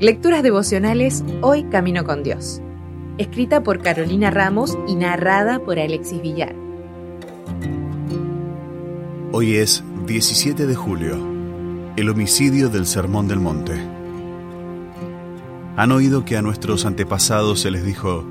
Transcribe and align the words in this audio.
Lecturas 0.00 0.42
devocionales 0.42 1.22
Hoy 1.42 1.64
Camino 1.64 2.04
con 2.04 2.22
Dios. 2.22 2.62
Escrita 3.18 3.62
por 3.62 3.82
Carolina 3.82 4.30
Ramos 4.30 4.78
y 4.88 4.94
narrada 4.94 5.58
por 5.58 5.78
Alexis 5.78 6.22
Villar. 6.22 6.54
Hoy 9.32 9.56
es 9.56 9.84
17 10.06 10.66
de 10.66 10.74
julio, 10.74 11.18
el 11.96 12.08
homicidio 12.08 12.70
del 12.70 12.86
Sermón 12.86 13.28
del 13.28 13.40
Monte. 13.40 13.74
Han 15.76 15.92
oído 15.92 16.24
que 16.24 16.38
a 16.38 16.42
nuestros 16.42 16.86
antepasados 16.86 17.60
se 17.60 17.70
les 17.70 17.84
dijo, 17.84 18.24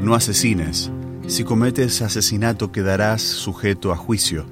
no 0.00 0.14
asesines, 0.14 0.90
si 1.26 1.44
cometes 1.44 2.02
asesinato 2.02 2.72
quedarás 2.72 3.22
sujeto 3.22 3.90
a 3.90 3.96
juicio. 3.96 4.44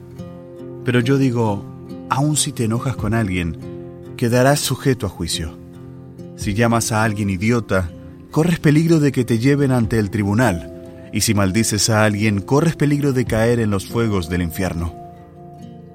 Pero 0.85 1.01
yo 1.01 1.19
digo, 1.19 1.63
aun 2.09 2.37
si 2.37 2.53
te 2.53 2.65
enojas 2.65 2.97
con 2.97 3.13
alguien, 3.13 3.74
quedarás 4.17 4.61
sujeto 4.61 5.07
a 5.07 5.09
juicio. 5.09 5.59
Si 6.37 6.55
llamas 6.55 6.93
a 6.93 7.05
alguien 7.05 7.31
idiota, 7.31 7.91
corres 8.31 8.59
peligro 8.59 9.01
de 9.01 9.13
que 9.13 9.25
te 9.25 9.39
lleven 9.39 9.71
ante 9.71 9.99
el 9.99 10.11
tribunal, 10.11 11.11
y 11.13 11.21
si 11.21 11.35
maldices 11.35 11.91
a 11.91 12.05
alguien, 12.05 12.41
corres 12.41 12.77
peligro 12.77 13.13
de 13.13 13.25
caer 13.25 13.61
en 13.61 13.71
los 13.71 13.87
fuegos 13.87 14.29
del 14.29 14.43
infierno. 14.43 14.95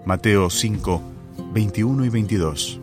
Mateo 0.05 0.49
5, 0.49 1.01
21 1.53 2.05
y 2.05 2.09
22. 2.09 2.81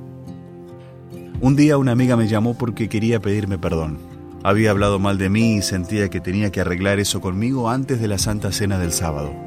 Un 1.41 1.57
día 1.57 1.79
una 1.79 1.93
amiga 1.93 2.17
me 2.17 2.29
llamó 2.29 2.57
porque 2.57 2.89
quería 2.89 3.21
pedirme 3.21 3.59
perdón. 3.59 3.99
Había 4.43 4.71
hablado 4.71 4.99
mal 4.99 5.19
de 5.19 5.29
mí 5.29 5.57
y 5.57 5.63
sentía 5.63 6.09
que 6.09 6.21
tenía 6.21 6.51
que 6.53 6.61
arreglar 6.61 7.01
eso 7.01 7.21
conmigo 7.21 7.69
antes 7.69 8.01
de 8.01 8.09
la 8.09 8.19
Santa 8.19 8.53
Cena 8.53 8.79
del 8.79 8.93
sábado. 8.93 9.46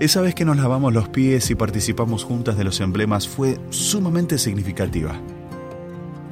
Esa 0.00 0.20
vez 0.20 0.36
que 0.36 0.44
nos 0.44 0.56
lavamos 0.56 0.92
los 0.92 1.08
pies 1.08 1.50
y 1.50 1.56
participamos 1.56 2.22
juntas 2.22 2.56
de 2.56 2.62
los 2.62 2.78
emblemas 2.78 3.26
fue 3.26 3.58
sumamente 3.70 4.38
significativa. 4.38 5.20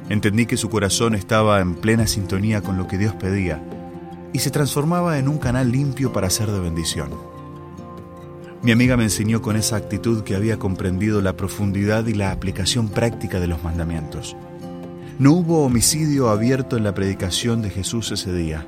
Entendí 0.07 0.45
que 0.45 0.55
su 0.55 0.69
corazón 0.69 1.15
estaba 1.15 1.59
en 1.59 1.75
plena 1.75 2.07
sintonía 2.07 2.61
con 2.61 2.77
lo 2.77 2.87
que 2.87 2.97
Dios 2.97 3.13
pedía 3.15 3.61
y 4.31 4.39
se 4.39 4.51
transformaba 4.51 5.19
en 5.19 5.27
un 5.27 5.37
canal 5.37 5.69
limpio 5.69 6.13
para 6.13 6.29
ser 6.29 6.49
de 6.49 6.61
bendición. 6.61 7.09
Mi 8.61 8.71
amiga 8.71 8.95
me 8.95 9.03
enseñó 9.03 9.41
con 9.41 9.57
esa 9.57 9.75
actitud 9.75 10.23
que 10.23 10.37
había 10.37 10.57
comprendido 10.57 11.21
la 11.21 11.35
profundidad 11.35 12.07
y 12.07 12.13
la 12.13 12.31
aplicación 12.31 12.87
práctica 12.87 13.41
de 13.41 13.47
los 13.47 13.63
mandamientos. 13.63 14.37
No 15.19 15.33
hubo 15.33 15.65
homicidio 15.65 16.29
abierto 16.29 16.77
en 16.77 16.85
la 16.85 16.93
predicación 16.93 17.61
de 17.61 17.69
Jesús 17.69 18.13
ese 18.13 18.31
día, 18.31 18.65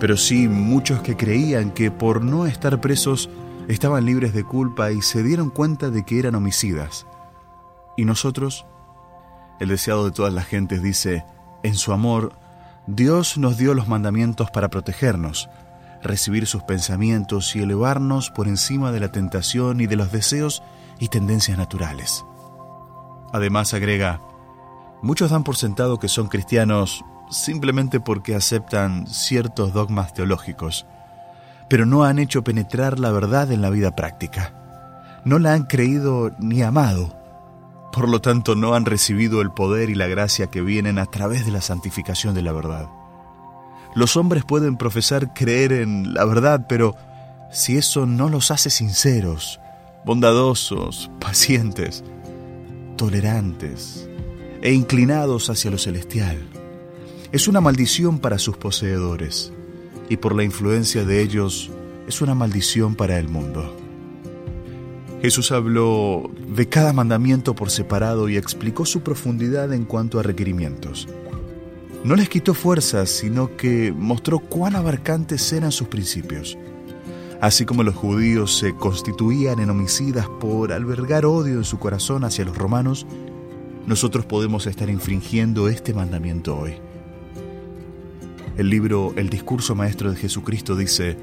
pero 0.00 0.16
sí 0.16 0.48
muchos 0.48 1.00
que 1.00 1.16
creían 1.16 1.70
que 1.70 1.92
por 1.92 2.24
no 2.24 2.46
estar 2.46 2.80
presos 2.80 3.30
estaban 3.68 4.04
libres 4.04 4.32
de 4.32 4.44
culpa 4.44 4.92
y 4.92 5.02
se 5.02 5.22
dieron 5.22 5.50
cuenta 5.50 5.90
de 5.90 6.04
que 6.04 6.18
eran 6.18 6.34
homicidas. 6.34 7.06
Y 7.96 8.04
nosotros 8.04 8.66
el 9.58 9.68
deseado 9.68 10.04
de 10.04 10.10
todas 10.10 10.32
las 10.32 10.46
gentes 10.46 10.82
dice, 10.82 11.24
en 11.62 11.74
su 11.74 11.92
amor, 11.92 12.32
Dios 12.86 13.38
nos 13.38 13.56
dio 13.56 13.74
los 13.74 13.88
mandamientos 13.88 14.50
para 14.50 14.68
protegernos, 14.68 15.48
recibir 16.02 16.46
sus 16.46 16.62
pensamientos 16.62 17.56
y 17.56 17.62
elevarnos 17.62 18.30
por 18.30 18.48
encima 18.48 18.92
de 18.92 19.00
la 19.00 19.10
tentación 19.10 19.80
y 19.80 19.86
de 19.86 19.96
los 19.96 20.12
deseos 20.12 20.62
y 20.98 21.08
tendencias 21.08 21.58
naturales. 21.58 22.24
Además 23.32 23.74
agrega, 23.74 24.20
muchos 25.02 25.30
dan 25.30 25.42
por 25.42 25.56
sentado 25.56 25.98
que 25.98 26.08
son 26.08 26.28
cristianos 26.28 27.04
simplemente 27.30 27.98
porque 27.98 28.34
aceptan 28.34 29.06
ciertos 29.06 29.72
dogmas 29.72 30.14
teológicos, 30.14 30.86
pero 31.68 31.86
no 31.86 32.04
han 32.04 32.18
hecho 32.18 32.44
penetrar 32.44 32.98
la 32.98 33.10
verdad 33.10 33.50
en 33.52 33.62
la 33.62 33.70
vida 33.70 33.94
práctica. 33.94 34.52
No 35.24 35.38
la 35.38 35.54
han 35.54 35.64
creído 35.64 36.30
ni 36.38 36.62
amado 36.62 37.16
por 37.96 38.10
lo 38.10 38.20
tanto, 38.20 38.54
no 38.54 38.74
han 38.74 38.84
recibido 38.84 39.40
el 39.40 39.50
poder 39.50 39.88
y 39.88 39.94
la 39.94 40.06
gracia 40.06 40.48
que 40.48 40.60
vienen 40.60 40.98
a 40.98 41.06
través 41.06 41.46
de 41.46 41.50
la 41.50 41.62
santificación 41.62 42.34
de 42.34 42.42
la 42.42 42.52
verdad. 42.52 42.90
Los 43.94 44.18
hombres 44.18 44.44
pueden 44.44 44.76
profesar 44.76 45.32
creer 45.32 45.72
en 45.72 46.12
la 46.12 46.26
verdad, 46.26 46.66
pero 46.68 46.94
si 47.50 47.78
eso 47.78 48.04
no 48.04 48.28
los 48.28 48.50
hace 48.50 48.68
sinceros, 48.68 49.60
bondadosos, 50.04 51.10
pacientes, 51.18 52.04
tolerantes 52.96 54.10
e 54.60 54.74
inclinados 54.74 55.48
hacia 55.48 55.70
lo 55.70 55.78
celestial, 55.78 56.36
es 57.32 57.48
una 57.48 57.62
maldición 57.62 58.18
para 58.18 58.38
sus 58.38 58.58
poseedores 58.58 59.54
y 60.08 60.16
por 60.16 60.34
la 60.34 60.44
influencia 60.44 61.04
de 61.04 61.22
ellos 61.22 61.70
es 62.06 62.20
una 62.20 62.34
maldición 62.34 62.94
para 62.94 63.18
el 63.18 63.28
mundo. 63.28 63.74
Jesús 65.22 65.50
habló 65.50 66.30
de 66.54 66.68
cada 66.68 66.92
mandamiento 66.92 67.54
por 67.54 67.70
separado 67.70 68.28
y 68.28 68.36
explicó 68.36 68.84
su 68.84 69.00
profundidad 69.00 69.72
en 69.72 69.84
cuanto 69.84 70.20
a 70.20 70.22
requerimientos. 70.22 71.08
No 72.04 72.14
les 72.14 72.28
quitó 72.28 72.54
fuerzas, 72.54 73.10
sino 73.10 73.56
que 73.56 73.92
mostró 73.92 74.38
cuán 74.38 74.76
abarcantes 74.76 75.52
eran 75.52 75.72
sus 75.72 75.88
principios. 75.88 76.56
Así 77.40 77.64
como 77.64 77.82
los 77.82 77.94
judíos 77.94 78.56
se 78.56 78.74
constituían 78.74 79.58
en 79.58 79.70
homicidas 79.70 80.28
por 80.40 80.72
albergar 80.72 81.26
odio 81.26 81.54
en 81.54 81.64
su 81.64 81.78
corazón 81.78 82.24
hacia 82.24 82.44
los 82.44 82.56
romanos, 82.56 83.06
nosotros 83.86 84.24
podemos 84.26 84.66
estar 84.66 84.88
infringiendo 84.88 85.68
este 85.68 85.94
mandamiento 85.94 86.56
hoy. 86.56 86.74
El 88.56 88.70
libro 88.70 89.12
El 89.16 89.28
discurso 89.28 89.74
maestro 89.74 90.10
de 90.10 90.16
Jesucristo 90.16 90.76
dice, 90.76 91.16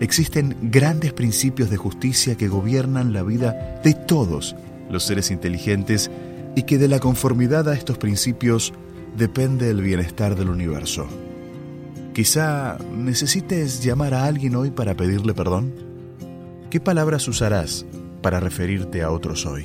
existen 0.00 0.56
grandes 0.62 1.12
principios 1.12 1.70
de 1.70 1.76
justicia 1.76 2.36
que 2.36 2.48
gobiernan 2.48 3.12
la 3.12 3.22
vida 3.22 3.80
de 3.82 3.94
todos 3.94 4.54
los 4.90 5.04
seres 5.04 5.30
inteligentes 5.30 6.10
y 6.54 6.64
que 6.64 6.78
de 6.78 6.88
la 6.88 7.00
conformidad 7.00 7.68
a 7.68 7.74
estos 7.74 7.96
principios 7.96 8.72
depende 9.16 9.70
el 9.70 9.80
bienestar 9.80 10.36
del 10.36 10.50
universo. 10.50 11.06
Quizá 12.12 12.78
necesites 12.94 13.82
llamar 13.82 14.14
a 14.14 14.24
alguien 14.24 14.54
hoy 14.54 14.70
para 14.70 14.94
pedirle 14.94 15.34
perdón. 15.34 15.72
¿Qué 16.70 16.80
palabras 16.80 17.26
usarás 17.28 17.86
para 18.22 18.40
referirte 18.40 19.02
a 19.02 19.10
otros 19.10 19.46
hoy? 19.46 19.64